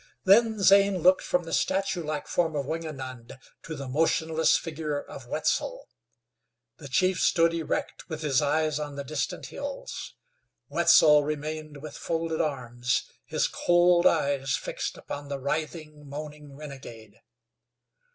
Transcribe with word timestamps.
Then 0.23 0.59
Zane 0.63 0.97
looked 0.97 1.21
from 1.21 1.43
the 1.43 1.53
statuelike 1.53 2.25
form 2.27 2.55
of 2.55 2.65
Wingenund 2.65 3.37
to 3.61 3.75
the 3.75 3.87
motionless 3.87 4.57
figure 4.57 4.99
of 4.99 5.27
Wetzel. 5.27 5.89
The 6.77 6.87
chief 6.87 7.19
stood 7.21 7.53
erect 7.53 8.09
with 8.09 8.23
his 8.23 8.41
eyes 8.41 8.79
on 8.79 8.95
the 8.95 9.03
distant 9.03 9.45
hills. 9.53 10.15
Wetzel 10.69 11.23
remained 11.23 11.83
with 11.83 11.95
folded 11.95 12.41
arms, 12.41 13.03
his 13.25 13.45
cold 13.47 14.07
eyes 14.07 14.57
fixed 14.57 14.97
upon 14.97 15.27
the 15.27 15.37
writhing, 15.39 16.09
moaning 16.09 16.55
renegade. 16.55 17.21